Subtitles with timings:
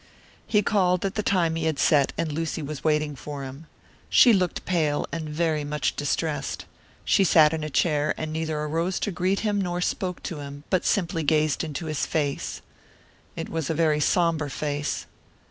[0.47, 3.67] He called at the time he had set, and Lucy was waiting for him.
[4.09, 6.65] She looked pale, and very much distressed.
[7.05, 10.63] She sat in a chair, and neither arose to greet him nor spoke to him,
[10.71, 12.63] but simply gazed into his face.
[13.35, 15.05] It was a very sombre face.